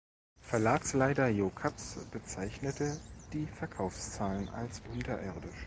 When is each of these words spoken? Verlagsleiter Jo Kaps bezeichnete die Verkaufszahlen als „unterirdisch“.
Verlagsleiter 0.39 1.27
Jo 1.27 1.51
Kaps 1.51 1.99
bezeichnete 2.09 2.99
die 3.33 3.45
Verkaufszahlen 3.45 4.49
als 4.49 4.81
„unterirdisch“. 4.91 5.53